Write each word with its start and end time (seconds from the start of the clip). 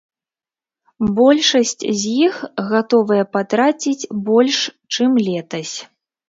Большасць 1.17 1.77
з 1.83 2.01
іх 2.29 2.39
гатовыя 2.71 3.27
патраціць 3.37 4.09
больш, 4.31 4.57
чым 4.99 5.11
летась. 5.29 5.75